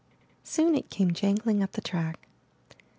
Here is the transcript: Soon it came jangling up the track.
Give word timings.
Soon 0.43 0.73
it 0.73 0.89
came 0.89 1.13
jangling 1.13 1.61
up 1.61 1.73
the 1.73 1.79
track. 1.81 2.27